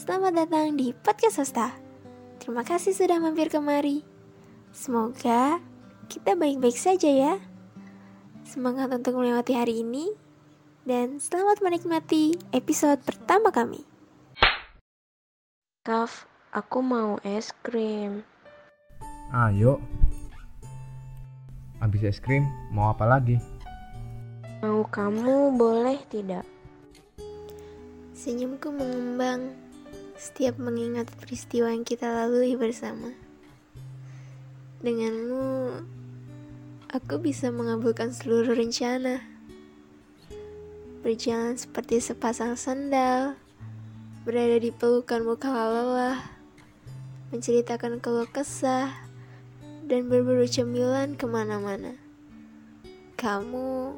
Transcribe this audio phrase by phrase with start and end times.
[0.00, 1.76] Selamat datang di Podcast Hosta.
[2.40, 4.00] Terima kasih sudah mampir kemari.
[4.72, 5.60] Semoga
[6.08, 7.34] kita baik-baik saja ya.
[8.48, 10.08] Semangat untuk melewati hari ini
[10.88, 13.84] dan selamat menikmati episode pertama kami.
[15.84, 18.24] Kaf, aku mau es krim.
[19.36, 19.84] Ayo.
[21.84, 23.36] Habis es krim, mau apa lagi?
[24.64, 26.48] Mau kamu boleh tidak?
[28.16, 29.68] Senyumku mengembang
[30.20, 33.16] setiap mengingat peristiwa yang kita lalui bersama.
[34.84, 35.80] Denganmu,
[36.92, 39.24] aku bisa mengabulkan seluruh rencana.
[41.00, 43.40] Berjalan seperti sepasang sandal,
[44.28, 46.20] berada di pelukanmu kala lelah,
[47.32, 48.92] menceritakan keluh kesah,
[49.88, 51.96] dan berburu cemilan ke mana-mana.
[53.16, 53.96] Kamu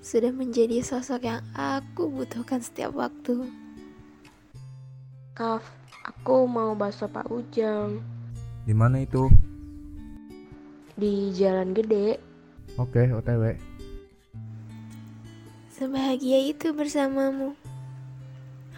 [0.00, 3.44] sudah menjadi sosok yang aku butuhkan setiap waktu.
[5.40, 5.64] Kaf,
[6.04, 8.04] aku mau bakso Pak Ujang.
[8.68, 9.24] Di mana itu?
[10.92, 12.20] Di Jalan Gede.
[12.76, 13.56] Oke, OTW.
[15.72, 17.56] Sebahagia itu bersamamu.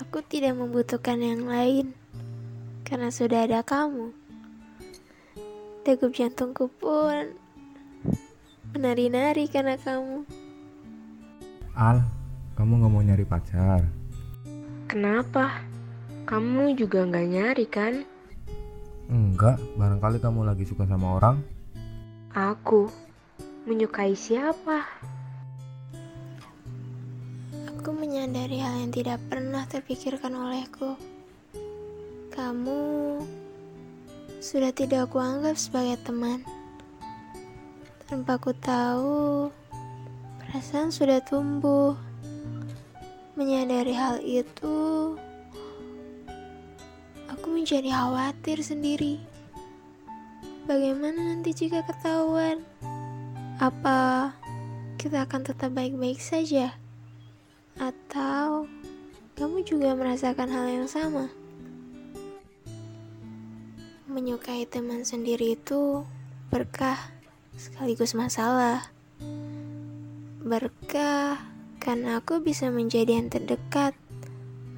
[0.07, 1.99] Aku tidak membutuhkan yang lain
[2.87, 4.15] karena sudah ada kamu.
[5.83, 7.35] Degup jantungku pun
[8.71, 10.23] menari-nari karena kamu.
[11.75, 12.07] Al,
[12.55, 13.83] kamu nggak mau nyari pacar?
[14.87, 15.72] Kenapa?
[16.33, 18.09] Kamu juga nggak nyari kan?
[19.13, 21.45] Enggak, barangkali kamu lagi suka sama orang.
[22.33, 22.89] Aku
[23.69, 24.81] menyukai siapa?
[27.69, 30.97] Aku menyadari hal yang tidak pernah terpikirkan olehku.
[32.33, 32.81] Kamu
[34.41, 36.41] sudah tidak aku anggap sebagai teman.
[38.09, 39.53] Tanpa ku tahu,
[40.41, 41.93] perasaan sudah tumbuh.
[43.37, 45.13] Menyadari hal itu,
[47.63, 49.23] menjadi khawatir sendiri.
[50.67, 52.59] Bagaimana nanti jika ketahuan?
[53.63, 54.35] Apa
[54.99, 56.75] kita akan tetap baik-baik saja?
[57.79, 58.67] Atau
[59.39, 61.31] kamu juga merasakan hal yang sama?
[64.11, 66.03] Menyukai teman sendiri itu
[66.51, 66.99] berkah
[67.55, 68.91] sekaligus masalah.
[70.43, 71.39] Berkah
[71.79, 73.95] karena aku bisa menjadi yang terdekat,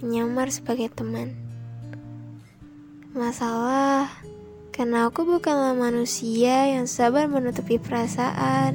[0.05, 1.44] menyamar sebagai teman.
[3.15, 4.11] Masalah
[4.75, 8.75] karena aku bukanlah manusia yang sabar menutupi perasaan.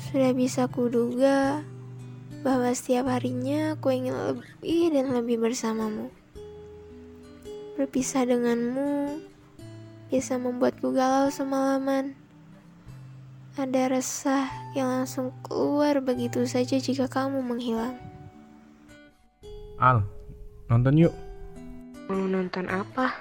[0.00, 1.60] Sudah bisa kuduga
[2.40, 6.08] bahwa setiap harinya aku ingin lebih dan lebih bersamamu.
[7.76, 9.20] Berpisah denganmu
[10.08, 12.16] bisa membuatku galau semalaman.
[13.60, 18.00] Ada resah yang langsung keluar begitu saja jika kamu menghilang.
[19.76, 20.00] Al,
[20.72, 21.25] nonton yuk.
[22.06, 23.18] Mau nonton apa?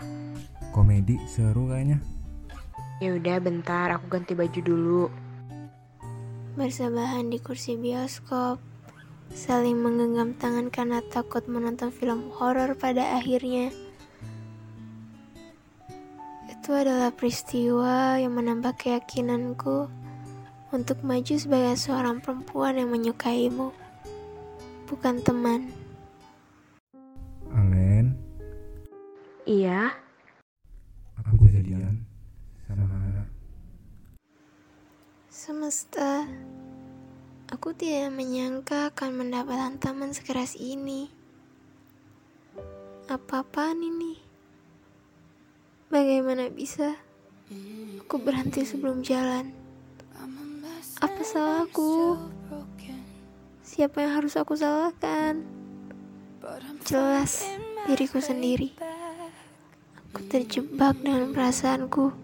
[0.69, 1.97] Komedi seru kayaknya.
[3.01, 5.03] Ya udah bentar, aku ganti baju dulu.
[6.53, 8.61] Bersebahan di kursi bioskop,
[9.33, 13.73] saling menggenggam tangan karena takut menonton film horor pada akhirnya.
[16.45, 19.89] Itu adalah peristiwa yang menambah keyakinanku
[20.69, 23.73] untuk maju sebagai seorang perempuan yang menyukaimu,
[24.85, 25.84] bukan teman.
[29.45, 29.93] Iya,
[31.21, 32.01] aku jadian
[32.65, 33.29] sama Nara.
[35.29, 36.25] Semesta,
[37.53, 41.13] aku tidak menyangka akan mendapat hantaman sekeras ini.
[43.05, 44.17] Apa-apaan ini?
[45.93, 46.97] Bagaimana bisa
[48.01, 49.53] aku berhenti sebelum jalan?
[51.05, 52.17] Apa salahku?
[53.61, 55.45] Siapa yang harus aku salahkan?
[56.81, 57.45] Jelas
[57.85, 58.94] diriku sendiri.
[60.15, 62.15] Aku terjebak dengan perasaanku.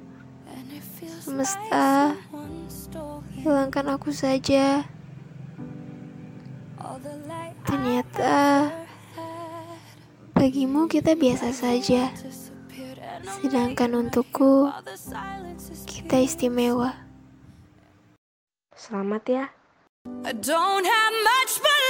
[1.20, 2.16] Semesta,
[3.36, 4.88] hilangkan aku saja.
[7.68, 8.72] Ternyata
[10.32, 12.16] bagimu kita biasa saja.
[13.44, 14.72] Sedangkan untukku
[15.84, 16.96] kita istimewa.
[18.72, 19.46] selamat ya.
[20.24, 21.81] I don't have much, but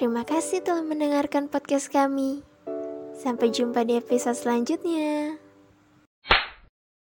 [0.00, 2.40] Terima kasih telah mendengarkan podcast kami.
[3.20, 5.36] Sampai jumpa di episode selanjutnya.